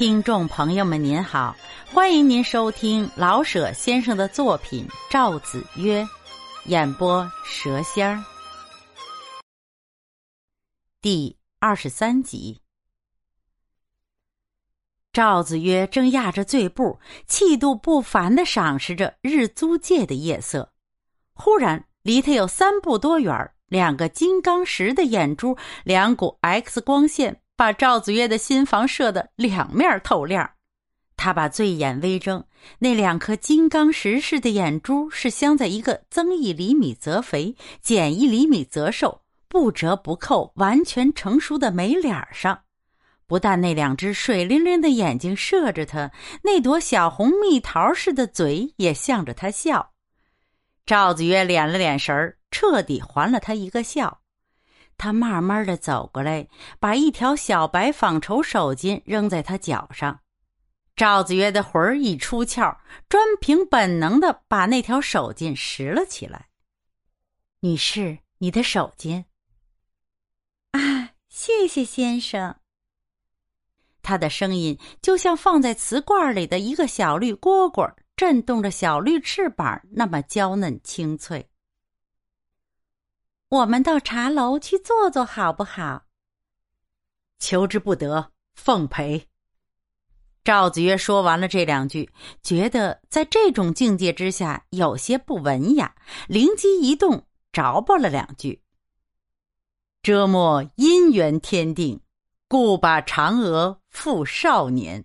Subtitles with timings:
[0.00, 1.54] 听众朋友们，您好，
[1.92, 6.02] 欢迎您收听老舍先生的作品《赵子曰》，
[6.64, 8.24] 演播蛇仙儿，
[11.02, 12.58] 第二十三集。
[15.12, 20.72] 赵子曰正压着醉步，气度不凡的赏识着日租界的夜色，
[21.34, 27.42] 忽然离他有三步多远，两个金刚石的眼珠，两股 X 光线。
[27.60, 30.52] 把赵子曰的心房射得两面透亮，
[31.14, 32.42] 他把醉眼微睁，
[32.78, 42.62] 那两颗金刚石似的眼珠是镶在一个增一厘米则肥，减一厘米则瘦，不折不扣、完全成熟的眉脸上。
[43.26, 46.10] 不但那两只水灵灵的眼睛射着他，
[46.42, 49.90] 那朵小红蜜桃似的嘴也向着他笑。
[50.86, 54.19] 赵子曰敛了敛神儿，彻底还了他一个笑。
[55.00, 56.46] 他慢慢的走过来，
[56.78, 60.20] 把一条小白纺绸手巾扔在他脚上。
[60.94, 62.76] 赵子曰的魂儿一出窍，
[63.08, 66.48] 专凭本能的把那条手巾拾了起来。
[67.60, 69.24] 女士，你的手巾。
[70.72, 72.56] 啊，谢谢先生。
[74.02, 81.49] 他的声音就像放在瓷罐里的一个小绿蝈蝈，震动着小绿翅膀，那么娇嫩清脆。
[83.50, 86.04] 我们到茶楼去坐坐，好不好？
[87.40, 89.26] 求之不得，奉陪。
[90.44, 92.12] 赵子曰说完了这两句，
[92.44, 95.96] 觉得在这种境界之下有些不文雅，
[96.28, 98.62] 灵机一动，着吧了两句
[100.00, 102.00] ：“折莫姻缘天定，
[102.46, 105.04] 故把嫦娥付少年。”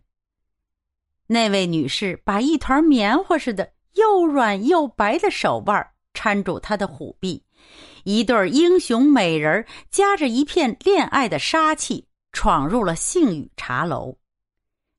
[1.26, 7.44] 那位女士把一团棉花似的又软又白的手腕搀住她的虎臂。
[8.04, 14.18] 一对英雄美人夹着一片恋爱的杀气，闯入了杏雨茶楼。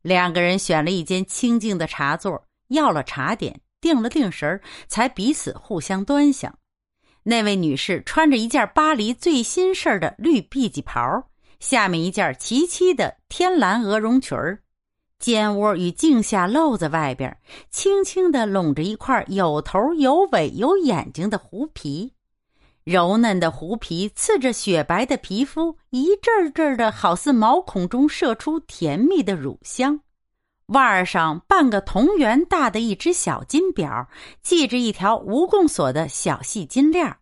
[0.03, 6.59] 两个人选了一间清静的茶座，要了茶点，定了定神儿才彼此互相端详。
[7.23, 11.29] 那位女士穿着一件巴黎最新式的绿 B 级袍，
[11.59, 14.63] 下面一件齐齐的天蓝鹅绒裙儿，
[15.19, 17.37] 肩窝与颈下露在外边，
[17.71, 22.13] 轻轻的拢着一块有头有尾有眼睛的狐皮。
[22.87, 29.99] 柔嫩的狐皮刺着雪白的皮肤，一阵阵的，好似毛孔中射出甜蜜的乳香。
[30.67, 34.09] 腕上半个铜元大的一只小金表，
[34.45, 37.19] 系着一条蜈蚣锁的小细金链儿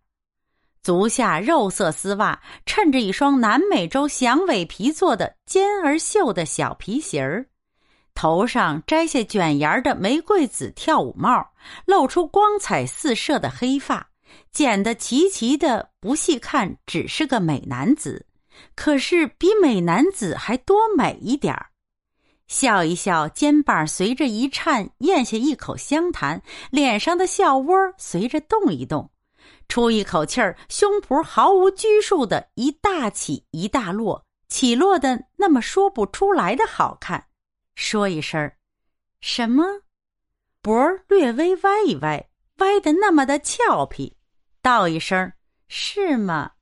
[0.83, 7.47] 足下肉色丝袜衬着一双南美洲响尾皮做的尖而秀的小皮鞋儿。
[8.15, 11.53] 头上摘下卷檐的玫瑰紫跳舞帽，
[11.87, 14.11] 露出光彩四射的黑发。
[14.53, 18.27] 剪得齐齐的，不细看只是个美男子，
[18.75, 21.71] 可是比美男子还多美一点儿。
[22.47, 26.41] 笑一笑，肩膀随着一颤，咽下一口香痰，
[26.71, 29.11] 脸上的笑窝随着动一动，
[29.67, 37.27] 出一口气儿，胸脯毫无拘束的一大起一大落，起落的那么说不出来的好看。
[37.75, 38.53] 说一声
[39.21, 39.65] 什么？
[40.61, 42.29] 脖儿略微歪一歪，
[42.59, 44.17] 歪的那么的俏皮。
[44.65, 45.31] 道一声
[45.69, 46.53] 是吗？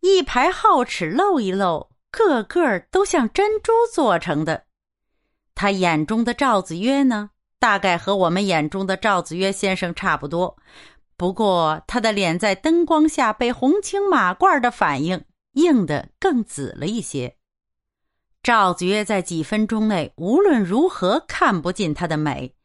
[0.00, 4.64] 一排皓齿露一露，个个都像珍珠做成的。
[5.54, 7.30] 他眼中的赵子曰呢，
[7.60, 10.56] 大概和我们眼中的赵子曰先生差不多，
[11.16, 17.36] 不过他的脸在灯光下被红青马褂的反应映得更紫了一些。
[18.42, 22.55] 赵子曰在几分钟内无论如何看不尽他的美。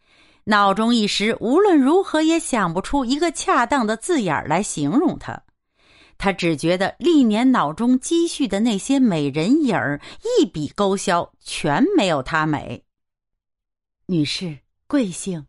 [0.46, 5.40] 脑中一时无论如何也想不出一个恰当的字眼来形容她，
[6.18, 10.02] 他只觉得历年脑中积蓄的那些美人影儿
[10.40, 12.84] 一笔勾销，全没有她美。
[14.08, 15.46] 女士贵姓？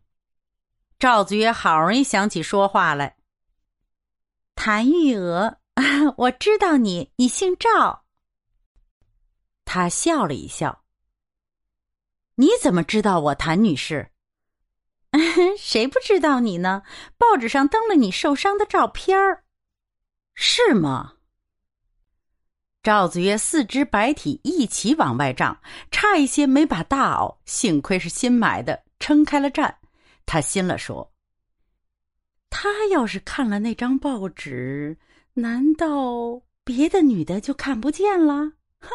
[0.99, 3.17] 赵子曰好容易想起说话来。
[4.55, 5.83] 谭玉娥，啊
[6.17, 8.05] 我知道你，你姓赵。
[9.65, 10.83] 他笑了一笑。
[12.35, 14.12] 你怎么知道我谭女士？
[15.57, 16.83] 谁不知道你呢？
[17.17, 19.43] 报纸上登了你受伤的照片儿，
[20.33, 21.13] 是吗？
[22.81, 29.77] 赵子曰四肢百体一起往外胀，差一些没把大袄，幸亏是新买的，撑开了站。
[30.25, 31.13] 他心了说
[32.51, 34.97] ：“他要是看了那张报纸，
[35.35, 38.51] 难道别的女的就看不见了？
[38.79, 38.89] 哼，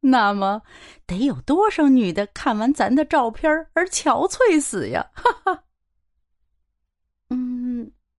[0.00, 0.60] 那么
[1.06, 5.10] 得有多少女的看完咱的照片而憔悴死呀？
[5.14, 5.64] 哈哈。”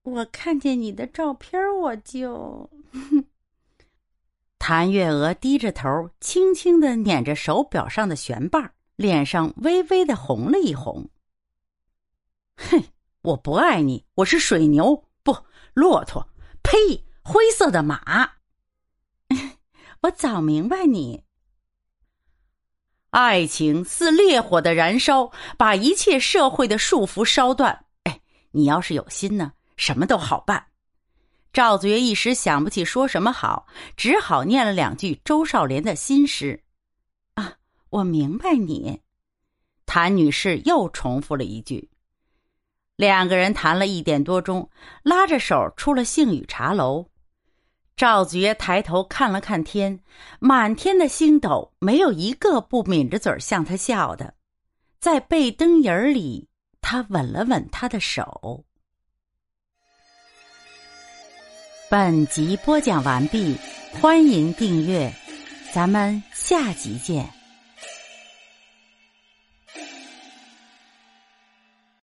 [0.03, 2.69] 我看见你的照片，我就。
[4.57, 11.09] 谭月娥低着头，轻轻的捻着手表上的悬瓣，脸上微微的红了一红。
[12.57, 12.83] 哼，
[13.21, 15.35] 我不爱你，我是水牛，不
[15.73, 16.27] 骆驼，
[16.63, 18.31] 呸，灰色的马。
[20.01, 21.23] 我早明白你。
[23.11, 27.85] 爱情似烈火的燃烧，把一切社会的束缚烧断。
[28.03, 28.21] 哎，
[28.51, 30.67] 你要是有心呢，什么都好办。
[31.51, 33.65] 赵子曰一时想不起说什么好，
[33.97, 36.61] 只好念了两句周少莲的新诗。
[37.33, 37.55] 啊，
[37.89, 39.01] 我明白你。
[39.87, 41.89] 谭女士又重复了一句。
[42.95, 44.69] 两个人谈了一点多钟，
[45.01, 47.07] 拉着手出了杏雨茶楼。
[47.97, 49.99] 赵子曰抬头看了看天，
[50.39, 54.35] 满天的星斗，没有一个不抿着嘴向他笑的。
[54.99, 56.47] 在背灯影里，
[56.81, 58.63] 他吻了吻他的手。
[61.91, 63.53] 本集播讲完毕，
[63.99, 65.11] 欢迎订阅，
[65.73, 67.40] 咱们下集见。